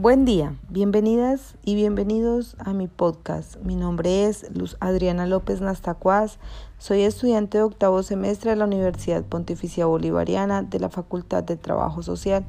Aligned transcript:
Buen 0.00 0.24
día, 0.24 0.54
bienvenidas 0.68 1.56
y 1.64 1.74
bienvenidos 1.74 2.54
a 2.60 2.72
mi 2.72 2.86
podcast. 2.86 3.56
Mi 3.64 3.74
nombre 3.74 4.26
es 4.26 4.48
Luz 4.56 4.76
Adriana 4.78 5.26
López 5.26 5.60
Nastacuaz. 5.60 6.38
Soy 6.78 7.02
estudiante 7.02 7.58
de 7.58 7.64
octavo 7.64 8.04
semestre 8.04 8.50
de 8.50 8.56
la 8.58 8.66
Universidad 8.66 9.24
Pontificia 9.24 9.86
Bolivariana 9.86 10.62
de 10.62 10.78
la 10.78 10.88
Facultad 10.88 11.42
de 11.42 11.56
Trabajo 11.56 12.04
Social. 12.04 12.44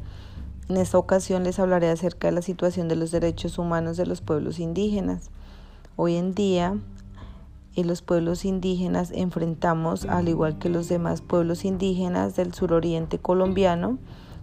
En 0.70 0.78
esta 0.78 1.00
ocasión 1.00 1.44
les 1.44 1.58
hablaré 1.58 1.90
acerca 1.90 2.28
de 2.28 2.34
la 2.34 2.44
situación 2.44 2.88
de 2.88 2.98
los 2.98 3.10
derechos 3.10 3.58
humanos 3.58 3.98
de 3.98 4.06
los 4.06 4.22
pueblos 4.22 4.60
indígenas. 4.60 5.32
Hoy 5.96 6.18
en 6.18 6.36
día, 6.36 6.78
en 7.76 7.88
los 7.88 8.04
pueblos 8.04 8.46
indígenas 8.46 9.10
enfrentamos, 9.10 10.06
al 10.06 10.30
igual 10.30 10.60
que 10.60 10.70
los 10.70 10.88
demás 10.88 11.22
pueblos 11.22 11.66
indígenas 11.66 12.36
del 12.36 12.54
suroriente 12.54 13.18
colombiano, 13.18 13.98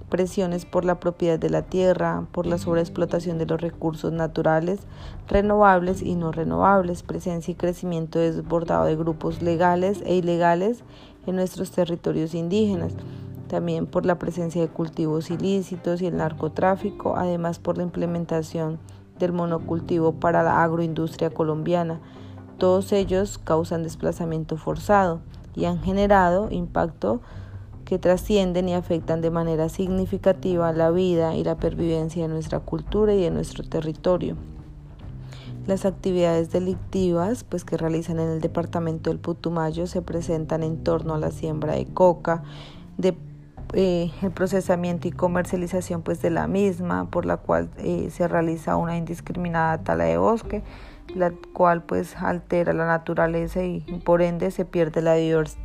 presiones 0.08 0.64
por 0.64 0.84
la 0.84 1.00
propiedad 1.00 1.38
de 1.38 1.50
la 1.50 1.62
tierra, 1.62 2.26
por 2.32 2.46
la 2.46 2.58
sobreexplotación 2.58 3.38
de 3.38 3.46
los 3.46 3.60
recursos 3.60 4.12
naturales, 4.12 4.80
renovables 5.28 6.02
y 6.02 6.14
no 6.14 6.32
renovables, 6.32 7.02
presencia 7.02 7.52
y 7.52 7.56
crecimiento 7.56 8.18
desbordado 8.18 8.84
de 8.84 8.96
grupos 8.96 9.42
legales 9.42 10.02
e 10.06 10.14
ilegales 10.14 10.84
en 11.26 11.36
nuestros 11.36 11.72
territorios 11.72 12.34
indígenas, 12.34 12.92
también 13.48 13.86
por 13.86 14.06
la 14.06 14.18
presencia 14.18 14.60
de 14.60 14.68
cultivos 14.68 15.30
ilícitos 15.30 16.00
y 16.02 16.06
el 16.06 16.16
narcotráfico, 16.16 17.16
además 17.16 17.58
por 17.58 17.76
la 17.76 17.82
implementación 17.82 18.78
del 19.18 19.32
monocultivo 19.32 20.12
para 20.12 20.42
la 20.42 20.62
agroindustria 20.62 21.30
colombiana. 21.30 22.00
Todos 22.58 22.92
ellos 22.92 23.38
causan 23.38 23.82
desplazamiento 23.82 24.56
forzado 24.56 25.20
y 25.54 25.64
han 25.64 25.82
generado 25.82 26.48
impacto 26.50 27.20
que 27.86 27.98
trascienden 27.98 28.68
y 28.68 28.74
afectan 28.74 29.22
de 29.22 29.30
manera 29.30 29.70
significativa 29.70 30.72
la 30.72 30.90
vida 30.90 31.36
y 31.36 31.44
la 31.44 31.56
pervivencia 31.56 32.22
de 32.22 32.28
nuestra 32.28 32.58
cultura 32.60 33.14
y 33.14 33.22
de 33.22 33.30
nuestro 33.30 33.62
territorio. 33.64 34.36
Las 35.68 35.86
actividades 35.86 36.50
delictivas 36.50 37.44
pues, 37.44 37.64
que 37.64 37.76
realizan 37.76 38.18
en 38.18 38.28
el 38.28 38.40
departamento 38.40 39.10
del 39.10 39.20
Putumayo 39.20 39.86
se 39.86 40.02
presentan 40.02 40.64
en 40.64 40.82
torno 40.82 41.14
a 41.14 41.18
la 41.18 41.30
siembra 41.30 41.74
de 41.74 41.86
coca, 41.86 42.42
de 42.98 43.16
eh, 43.72 44.10
el 44.20 44.32
procesamiento 44.32 45.06
y 45.06 45.12
comercialización 45.12 46.02
pues, 46.02 46.20
de 46.20 46.30
la 46.30 46.48
misma, 46.48 47.08
por 47.08 47.24
la 47.24 47.36
cual 47.36 47.70
eh, 47.78 48.08
se 48.10 48.26
realiza 48.26 48.76
una 48.76 48.96
indiscriminada 48.96 49.78
tala 49.78 50.04
de 50.04 50.18
bosque, 50.18 50.64
la 51.14 51.32
cual 51.52 51.84
pues 51.84 52.16
altera 52.16 52.72
la 52.72 52.86
naturaleza 52.86 53.62
y 53.62 53.80
por 54.04 54.22
ende 54.22 54.50
se 54.50 54.64
pierde 54.64 55.02
la 55.02 55.14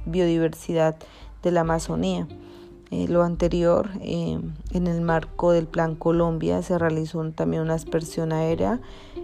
biodiversidad 0.06 0.95
de 1.44 1.52
la 1.52 1.61
Amazonía. 1.61 2.28
Eh, 2.92 3.08
lo 3.08 3.23
anterior, 3.23 3.89
eh, 4.02 4.38
en 4.73 4.88
el 4.88 5.00
marco 5.00 5.53
del 5.53 5.66
Plan 5.66 5.95
Colombia, 5.95 6.61
se 6.61 6.78
realizó 6.78 7.23
también 7.31 7.61
una 7.61 7.75
aspersión 7.75 8.34
aérea 8.34 8.81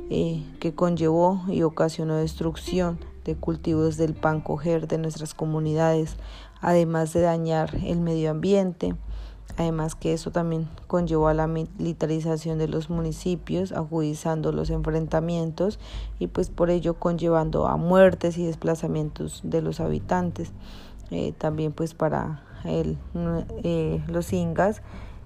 eh, 0.10 0.46
que 0.62 0.74
conllevó 0.74 1.44
y 1.50 1.64
ocasionó 1.64 2.16
destrucción 2.16 2.98
de 3.26 3.36
cultivos 3.36 3.98
del 3.98 4.14
pan 4.14 4.40
coger 4.40 4.88
de 4.88 4.98
nuestras 4.98 5.34
comunidades, 5.34 6.16
además 6.62 7.12
de 7.12 7.20
dañar 7.20 7.76
el 7.84 8.00
medio 8.00 8.32
ambiente. 8.32 8.96
Además 9.58 9.96
que 9.96 10.14
eso 10.14 10.32
también 10.32 10.70
conllevó 10.88 11.28
a 11.28 11.34
la 11.34 11.48
militarización 11.48 12.60
de 12.60 12.68
los 12.68 12.90
municipios, 12.90 13.72
agudizando 13.74 14.52
los 14.52 14.70
enfrentamientos 14.70 15.80
y 16.20 16.28
pues 16.28 16.50
por 16.50 16.70
ello 16.70 16.94
conllevando 16.94 17.68
a 17.68 17.76
muertes 17.76 18.38
y 18.38 18.46
desplazamientos 18.46 19.42
de 19.44 19.62
los 19.62 19.80
habitantes. 19.80 20.52
Eh, 21.12 21.34
también 21.38 21.72
pues 21.72 21.94
para 21.94 22.44
el, 22.66 22.98
eh, 23.64 24.04
los 24.08 24.34
ingas 24.34 24.82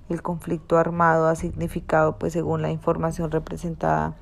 el 0.09 0.21
conflicto 0.21 0.77
armado 0.77 1.27
ha 1.27 1.35
significado 1.35 2.17
pues 2.19 2.33
según 2.33 2.61
la 2.61 2.69
información 2.69 3.31
representada 3.31 4.15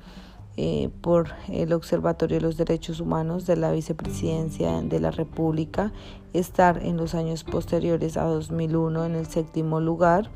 eh, 0.56 0.90
por 1.00 1.28
el 1.48 1.72
Observatorio 1.72 2.38
de 2.38 2.42
los 2.42 2.56
Derechos 2.56 3.00
Humanos 3.00 3.46
de 3.46 3.56
la 3.56 3.72
Vicepresidencia 3.72 4.80
de 4.82 5.00
la 5.00 5.10
República 5.10 5.92
estar 6.32 6.82
en 6.84 6.96
los 6.96 7.14
años 7.14 7.44
posteriores 7.44 8.16
a 8.16 8.24
2001 8.24 9.04
en 9.04 9.14
el 9.14 9.26
séptimo 9.26 9.80
lugar 9.80 10.30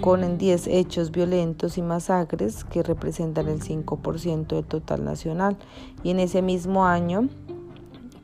con 0.00 0.38
10 0.38 0.68
hechos 0.68 1.10
violentos 1.10 1.76
y 1.76 1.82
masacres 1.82 2.64
que 2.64 2.82
representan 2.82 3.48
el 3.48 3.60
5% 3.60 4.46
del 4.46 4.64
total 4.64 5.04
nacional. 5.04 5.56
Y 6.04 6.10
en 6.10 6.20
ese 6.20 6.40
mismo 6.40 6.86
año 6.86 7.28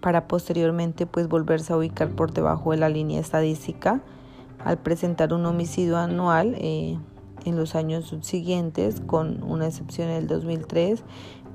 para 0.05 0.29
posteriormente 0.29 1.07
pues 1.07 1.29
volverse 1.29 1.73
a 1.73 1.79
ubicar 1.79 2.11
por 2.11 2.31
debajo 2.31 2.73
de 2.73 2.77
la 2.77 2.91
línea 2.91 3.19
estadística 3.19 4.03
al 4.63 4.77
presentar 4.77 5.33
un 5.33 5.47
homicidio 5.47 5.97
anual 5.97 6.55
eh, 6.59 6.99
en 7.47 7.57
los 7.57 7.75
años 7.75 8.05
subsiguientes, 8.05 9.01
con 9.01 9.43
una 9.43 9.67
excepción 9.67 10.11
en 10.11 10.17
el 10.17 10.27
2003, 10.27 11.03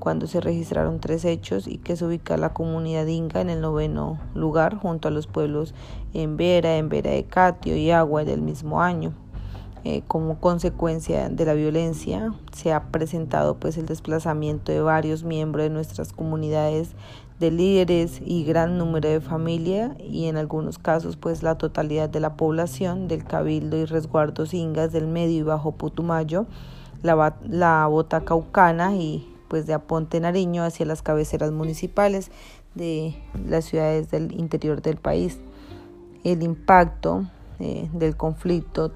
cuando 0.00 0.26
se 0.26 0.40
registraron 0.40 0.98
tres 0.98 1.24
hechos 1.24 1.68
y 1.68 1.78
que 1.78 1.94
se 1.94 2.04
ubica 2.04 2.36
la 2.36 2.52
comunidad 2.52 3.06
inga 3.06 3.40
en 3.40 3.50
el 3.50 3.60
noveno 3.60 4.18
lugar 4.34 4.74
junto 4.74 5.06
a 5.06 5.12
los 5.12 5.28
pueblos 5.28 5.72
en 6.12 6.36
Vera, 6.36 6.76
en 6.76 6.88
Vera 6.88 7.12
de 7.12 7.22
Catio 7.22 7.76
y 7.76 7.92
Agua 7.92 8.24
del 8.24 8.42
mismo 8.42 8.82
año. 8.82 9.14
Eh, 9.82 10.02
como 10.06 10.38
consecuencia 10.38 11.30
de 11.30 11.44
la 11.46 11.54
violencia 11.54 12.34
se 12.52 12.70
ha 12.70 12.90
presentado 12.90 13.56
pues 13.56 13.78
el 13.78 13.86
desplazamiento 13.86 14.72
de 14.72 14.82
varios 14.82 15.24
miembros 15.24 15.62
de 15.62 15.70
nuestras 15.70 16.12
comunidades 16.12 16.90
de 17.38 17.50
líderes 17.50 18.20
y 18.22 18.44
gran 18.44 18.76
número 18.76 19.08
de 19.08 19.22
familia 19.22 19.96
y 19.98 20.26
en 20.26 20.36
algunos 20.36 20.78
casos 20.78 21.16
pues 21.16 21.42
la 21.42 21.56
totalidad 21.56 22.10
de 22.10 22.20
la 22.20 22.36
población 22.36 23.08
del 23.08 23.24
cabildo 23.24 23.78
y 23.78 23.86
resguardos 23.86 24.52
ingas 24.52 24.92
del 24.92 25.06
medio 25.06 25.38
y 25.38 25.42
bajo 25.42 25.72
Putumayo, 25.72 26.44
la, 27.02 27.36
la 27.48 27.86
bota 27.86 28.20
caucana 28.20 28.94
y 28.94 29.26
pues 29.48 29.66
de 29.66 29.72
Aponte 29.72 30.20
Nariño 30.20 30.62
hacia 30.62 30.84
las 30.84 31.00
cabeceras 31.00 31.52
municipales 31.52 32.30
de 32.74 33.14
las 33.48 33.64
ciudades 33.64 34.10
del 34.10 34.32
interior 34.38 34.82
del 34.82 34.98
país. 34.98 35.38
El 36.22 36.42
impacto 36.42 37.24
eh, 37.58 37.88
del 37.94 38.16
conflicto 38.16 38.92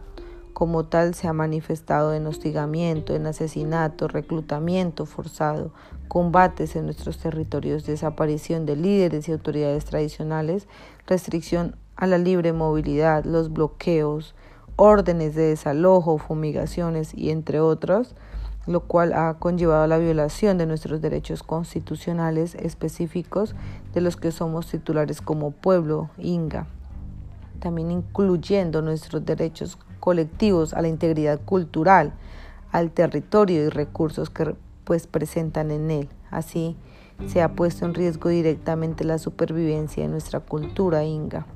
como 0.54 0.84
tal 0.84 1.14
se 1.14 1.26
ha 1.26 1.32
manifestado 1.32 2.14
en 2.14 2.26
hostigamiento, 2.28 3.14
en 3.14 3.26
asesinato, 3.26 4.06
reclutamiento 4.06 5.04
forzado, 5.04 5.72
combates 6.06 6.76
en 6.76 6.84
nuestros 6.84 7.18
territorios, 7.18 7.84
desaparición 7.84 8.64
de 8.64 8.76
líderes 8.76 9.28
y 9.28 9.32
autoridades 9.32 9.84
tradicionales, 9.84 10.68
restricción 11.08 11.74
a 11.96 12.06
la 12.06 12.18
libre 12.18 12.52
movilidad, 12.52 13.24
los 13.24 13.52
bloqueos, 13.52 14.36
órdenes 14.76 15.34
de 15.34 15.48
desalojo, 15.48 16.18
fumigaciones 16.18 17.12
y 17.14 17.30
entre 17.30 17.58
otros, 17.58 18.14
lo 18.66 18.80
cual 18.80 19.12
ha 19.12 19.34
conllevado 19.34 19.88
la 19.88 19.98
violación 19.98 20.56
de 20.56 20.66
nuestros 20.66 21.00
derechos 21.00 21.42
constitucionales 21.42 22.54
específicos 22.54 23.56
de 23.92 24.00
los 24.00 24.16
que 24.16 24.30
somos 24.30 24.68
titulares 24.68 25.20
como 25.20 25.50
pueblo 25.50 26.10
inga, 26.16 26.68
también 27.58 27.90
incluyendo 27.90 28.82
nuestros 28.82 29.24
derechos 29.24 29.78
colectivos 30.04 30.74
a 30.74 30.82
la 30.82 30.88
integridad 30.88 31.40
cultural, 31.40 32.12
al 32.72 32.90
territorio 32.90 33.64
y 33.64 33.70
recursos 33.70 34.28
que 34.28 34.54
pues 34.84 35.06
presentan 35.06 35.70
en 35.70 35.90
él. 35.90 36.08
Así 36.30 36.76
se 37.26 37.40
ha 37.40 37.54
puesto 37.54 37.86
en 37.86 37.94
riesgo 37.94 38.28
directamente 38.28 39.02
la 39.04 39.16
supervivencia 39.16 40.02
de 40.02 40.10
nuestra 40.10 40.40
cultura 40.40 41.04
inga 41.04 41.46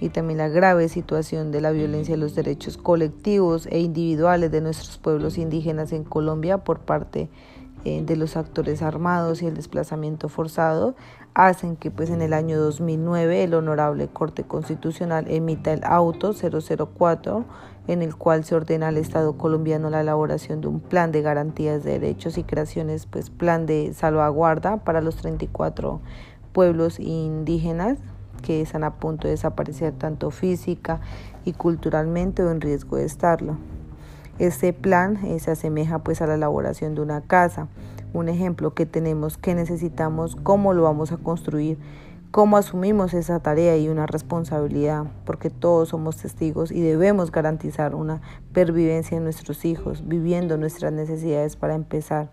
y 0.00 0.08
también 0.08 0.38
la 0.38 0.48
grave 0.48 0.88
situación 0.88 1.52
de 1.52 1.60
la 1.60 1.70
violencia 1.70 2.14
de 2.14 2.20
los 2.20 2.34
derechos 2.34 2.78
colectivos 2.78 3.66
e 3.66 3.78
individuales 3.80 4.50
de 4.50 4.62
nuestros 4.62 4.96
pueblos 4.96 5.36
indígenas 5.36 5.92
en 5.92 6.04
Colombia 6.04 6.64
por 6.64 6.78
parte 6.78 7.28
eh, 7.86 8.02
de 8.04 8.16
los 8.16 8.36
actores 8.36 8.82
armados 8.82 9.42
y 9.42 9.46
el 9.46 9.54
desplazamiento 9.54 10.28
forzado 10.28 10.96
hacen 11.34 11.76
que 11.76 11.92
pues 11.92 12.10
en 12.10 12.20
el 12.20 12.32
año 12.32 12.58
2009 12.58 13.44
el 13.44 13.54
Honorable 13.54 14.08
Corte 14.08 14.42
Constitucional 14.42 15.26
emita 15.28 15.72
el 15.72 15.84
auto 15.84 16.32
004 16.34 17.44
en 17.86 18.02
el 18.02 18.16
cual 18.16 18.42
se 18.42 18.56
ordena 18.56 18.88
al 18.88 18.96
Estado 18.96 19.38
colombiano 19.38 19.88
la 19.88 20.00
elaboración 20.00 20.60
de 20.60 20.66
un 20.66 20.80
plan 20.80 21.12
de 21.12 21.22
garantías 21.22 21.84
de 21.84 22.00
derechos 22.00 22.38
y 22.38 22.42
creaciones 22.42 23.06
pues 23.06 23.30
plan 23.30 23.66
de 23.66 23.94
salvaguarda 23.94 24.78
para 24.78 25.00
los 25.00 25.14
34 25.18 26.00
pueblos 26.52 26.98
indígenas 26.98 27.98
que 28.42 28.62
están 28.62 28.82
a 28.82 28.94
punto 28.94 29.28
de 29.28 29.34
desaparecer 29.34 29.92
tanto 29.92 30.32
física 30.32 31.00
y 31.44 31.52
culturalmente 31.52 32.42
o 32.42 32.50
en 32.50 32.60
riesgo 32.60 32.96
de 32.96 33.04
estarlo. 33.04 33.75
Este 34.38 34.72
plan 34.72 35.24
eh, 35.24 35.38
se 35.40 35.50
asemeja 35.50 36.00
pues 36.00 36.20
a 36.20 36.26
la 36.26 36.34
elaboración 36.34 36.94
de 36.94 37.00
una 37.00 37.22
casa 37.22 37.68
un 38.12 38.28
ejemplo 38.28 38.74
que 38.74 38.86
tenemos, 38.86 39.36
que 39.36 39.54
necesitamos, 39.54 40.36
cómo 40.36 40.72
lo 40.72 40.82
vamos 40.82 41.12
a 41.12 41.18
construir, 41.18 41.78
cómo 42.30 42.56
asumimos 42.56 43.14
esa 43.14 43.40
tarea 43.40 43.76
y 43.76 43.88
una 43.88 44.06
responsabilidad, 44.06 45.04
porque 45.24 45.50
todos 45.50 45.90
somos 45.90 46.16
testigos 46.16 46.72
y 46.72 46.80
debemos 46.80 47.30
garantizar 47.30 47.94
una 47.94 48.20
pervivencia 48.52 49.18
de 49.18 49.24
nuestros 49.24 49.64
hijos, 49.64 50.06
viviendo 50.06 50.56
nuestras 50.56 50.92
necesidades 50.92 51.56
para 51.56 51.74
empezar. 51.74 52.30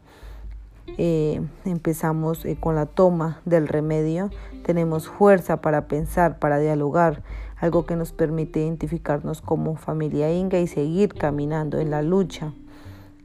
Eh, 0.98 1.42
empezamos 1.66 2.46
eh, 2.46 2.58
con 2.60 2.76
la 2.76 2.86
toma 2.86 3.42
del 3.46 3.68
remedio, 3.68 4.30
tenemos 4.64 5.08
fuerza 5.08 5.62
para 5.62 5.88
pensar, 5.88 6.40
para 6.40 6.60
dialogar, 6.60 7.24
algo 7.64 7.86
que 7.86 7.96
nos 7.96 8.12
permite 8.12 8.60
identificarnos 8.60 9.42
como 9.42 9.76
familia 9.78 10.32
inga 10.34 10.60
y 10.60 10.68
seguir 10.68 11.14
caminando 11.14 11.80
en 11.80 11.92
la 11.92 12.02
lucha. 12.02 12.54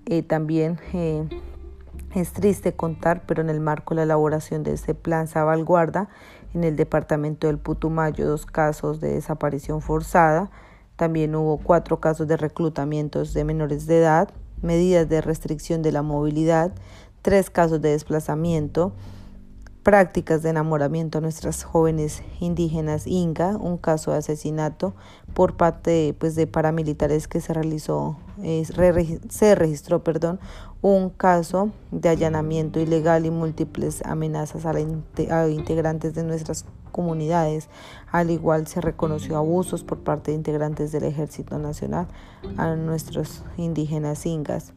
Eh, 0.07 0.23
también 0.23 0.79
eh, 0.95 1.29
es 2.15 2.33
triste 2.33 2.73
contar, 2.73 3.25
pero 3.27 3.43
en 3.43 3.51
el 3.51 3.61
marco 3.61 3.95
de 3.95 3.97
la 3.97 4.03
elaboración 4.05 4.63
de 4.63 4.75
ese 4.75 4.95
plan 4.95 5.29
salvaguarda, 5.29 6.09
en 6.55 6.65
el 6.65 6.77
departamento 6.77 7.49
del 7.49 7.59
Putumayo, 7.59 8.27
dos 8.27 8.47
casos 8.47 9.01
de 9.01 9.13
desaparición 9.13 9.83
forzada, 9.83 10.51
también 10.97 11.35
hubo 11.35 11.59
cuatro 11.59 12.01
casos 12.01 12.27
de 12.27 12.37
reclutamientos 12.37 13.35
de 13.35 13.45
menores 13.45 13.87
de 13.87 13.99
edad, 13.99 14.31
medidas 14.63 15.09
de 15.09 15.21
restricción 15.21 15.83
de 15.83 15.93
la 15.93 16.03
movilidad, 16.03 16.73
tres 17.29 17.51
casos 17.51 17.83
de 17.83 17.91
desplazamiento, 17.91 18.95
prácticas 19.89 20.43
de 20.43 20.51
enamoramiento 20.51 21.17
a 21.17 21.21
nuestras 21.23 21.65
jóvenes 21.65 22.23
indígenas 22.41 23.07
Inga, 23.07 23.57
un 23.57 23.79
caso 23.79 24.13
de 24.13 24.19
asesinato 24.19 24.93
por 25.33 25.57
parte 25.57 26.15
pues, 26.19 26.35
de 26.35 26.47
paramilitares 26.47 27.27
que 27.27 27.41
se 27.41 27.55
realizó, 27.55 28.19
se 29.31 29.55
registró, 29.55 30.05
perdón, 30.05 30.41
un 30.83 31.09
caso 31.09 31.71
de 31.91 32.11
allanamiento 32.11 32.81
ilegal 32.81 33.25
y 33.25 33.31
múltiples 33.31 34.05
amenazas 34.05 34.67
a, 34.67 34.73
a 34.73 35.49
integrantes 35.49 36.13
de 36.13 36.23
nuestras 36.23 36.67
comunidades. 36.93 37.71
Al 38.13 38.31
igual 38.31 38.67
se 38.67 38.83
reconoció 38.83 39.39
abusos 39.39 39.85
por 39.85 40.01
parte 40.01 40.33
de 40.33 40.37
integrantes 40.37 40.93
del 40.93 41.05
Ejército 41.05 41.59
Nacional 41.59 42.09
a 42.59 42.75
nuestros 42.75 43.43
indígenas 43.57 44.27
ingas. 44.27 44.75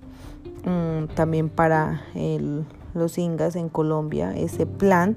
Mm, 0.63 1.13
también 1.15 1.49
para 1.49 2.01
el 2.15 2.65
los 2.93 3.17
ingas 3.17 3.55
en 3.55 3.69
Colombia. 3.69 4.33
Ese 4.35 4.65
plan 4.65 5.15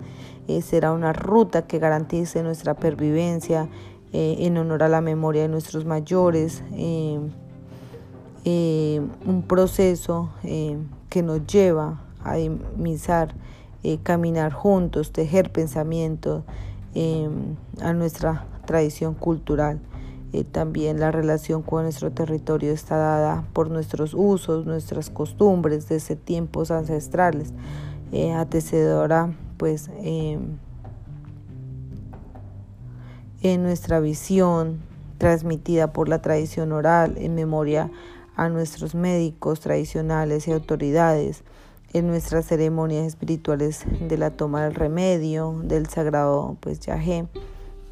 eh, 0.48 0.62
será 0.62 0.92
una 0.92 1.12
ruta 1.12 1.66
que 1.66 1.78
garantice 1.78 2.42
nuestra 2.42 2.74
pervivencia 2.74 3.68
eh, 4.12 4.36
en 4.40 4.56
honor 4.58 4.82
a 4.82 4.88
la 4.88 5.00
memoria 5.00 5.42
de 5.42 5.48
nuestros 5.48 5.84
mayores, 5.84 6.62
eh, 6.72 7.18
un 9.26 9.42
proceso 9.48 10.30
que 10.42 11.22
nos 11.22 11.46
lleva 11.46 12.02
a 12.22 12.38
emisar, 12.38 13.34
caminar 14.02 14.52
juntos, 14.52 15.12
tejer 15.12 15.50
pensamientos 15.50 16.44
a 17.80 17.92
nuestra 17.94 18.44
tradición 18.66 19.14
cultural. 19.14 19.80
Eh, 20.34 20.42
también 20.42 20.98
la 20.98 21.12
relación 21.12 21.62
con 21.62 21.84
nuestro 21.84 22.10
territorio 22.10 22.72
está 22.72 22.96
dada 22.96 23.44
por 23.52 23.70
nuestros 23.70 24.14
usos, 24.14 24.66
nuestras 24.66 25.08
costumbres 25.08 25.88
desde 25.88 26.16
tiempos 26.16 26.72
ancestrales, 26.72 27.52
eh, 28.10 28.32
antecedora 28.32 29.32
pues 29.58 29.88
em, 30.00 30.58
en 33.42 33.62
nuestra 33.62 34.00
visión 34.00 34.80
transmitida 35.18 35.92
por 35.92 36.08
la 36.08 36.20
tradición 36.20 36.72
oral 36.72 37.14
en 37.16 37.36
memoria 37.36 37.92
a 38.34 38.48
nuestros 38.48 38.96
médicos 38.96 39.60
tradicionales 39.60 40.48
y 40.48 40.50
autoridades, 40.52 41.44
en 41.92 42.08
nuestras 42.08 42.46
ceremonias 42.46 43.06
espirituales 43.06 43.84
de 44.00 44.18
la 44.18 44.30
toma 44.30 44.64
del 44.64 44.74
remedio, 44.74 45.54
del 45.62 45.86
sagrado 45.86 46.56
pues 46.58 46.80
yajé 46.80 47.28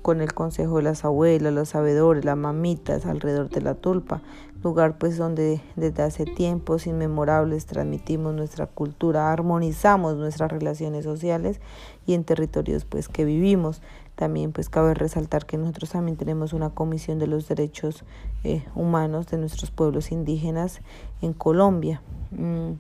con 0.03 0.21
el 0.21 0.35
consejo 0.35 0.77
de 0.77 0.83
las 0.83 1.05
abuelas, 1.05 1.53
los 1.53 1.71
sabedores, 1.71 2.25
las 2.25 2.37
mamitas 2.37 3.07
alrededor 3.07 3.49
de 3.49 3.63
la 3.63 3.75
tulpa, 3.75 4.21
lugar 4.63 4.99
pues 4.99 5.17
donde 5.17 5.61
desde 5.77 6.03
hace 6.03 6.25
tiempos 6.25 6.87
inmemorables 6.87 7.67
transmitimos 7.67 8.35
nuestra 8.35 8.67
cultura, 8.67 9.33
armonizamos 9.33 10.17
nuestras 10.17 10.51
relaciones 10.51 11.05
sociales 11.05 11.61
y 12.07 12.15
en 12.15 12.25
territorios 12.25 12.85
pues 12.85 13.09
que 13.09 13.25
vivimos. 13.25 13.81
También 14.15 14.53
pues 14.53 14.69
cabe 14.69 14.95
resaltar 14.95 15.47
que 15.47 15.57
nosotros 15.57 15.91
también 15.91 16.17
tenemos 16.17 16.53
una 16.53 16.71
comisión 16.71 17.19
de 17.19 17.27
los 17.27 17.49
derechos 17.49 18.05
eh, 18.45 18.63
humanos 18.75 19.27
de 19.29 19.39
nuestros 19.39 19.71
pueblos 19.71 20.13
indígenas 20.13 20.81
en 21.23 21.33
Colombia. 21.33 22.03
Mm, 22.31 22.73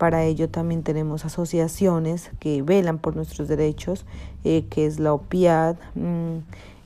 para 0.00 0.24
ello 0.24 0.48
también 0.48 0.82
tenemos 0.82 1.26
asociaciones 1.26 2.30
que 2.40 2.62
velan 2.62 2.96
por 2.96 3.16
nuestros 3.16 3.48
derechos, 3.48 4.06
eh, 4.44 4.64
que 4.70 4.86
es 4.86 4.98
la 4.98 5.12
OPIAD, 5.12 5.76
mm, 5.94 6.38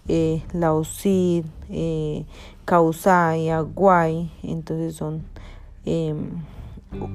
eh, 0.08 0.43
la 0.52 0.75
OCID, 0.75 1.44
eh, 1.70 2.25
CAUSAI, 2.64 3.50
AGUAI, 3.50 4.32
entonces 4.43 4.96
son 4.96 5.22
em, 5.84 6.43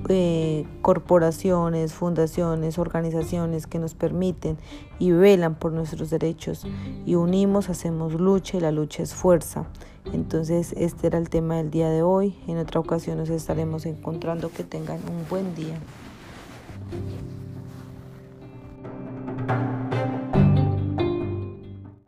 eh, 0.07 0.65
corporaciones, 0.81 1.93
fundaciones, 1.93 2.77
organizaciones 2.77 3.67
que 3.67 3.79
nos 3.79 3.93
permiten 3.93 4.57
y 4.99 5.11
velan 5.11 5.55
por 5.55 5.71
nuestros 5.71 6.09
derechos 6.09 6.65
y 7.05 7.15
unimos, 7.15 7.69
hacemos 7.69 8.13
lucha 8.13 8.57
y 8.57 8.61
la 8.61 8.71
lucha 8.71 9.03
es 9.03 9.13
fuerza. 9.13 9.65
Entonces 10.13 10.73
este 10.77 11.07
era 11.07 11.17
el 11.17 11.29
tema 11.29 11.57
del 11.57 11.71
día 11.71 11.89
de 11.89 12.01
hoy. 12.01 12.35
En 12.47 12.57
otra 12.57 12.79
ocasión 12.79 13.17
nos 13.17 13.29
estaremos 13.29 13.85
encontrando. 13.85 14.49
Que 14.49 14.63
tengan 14.63 14.97
un 14.97 15.27
buen 15.29 15.55
día. 15.55 15.77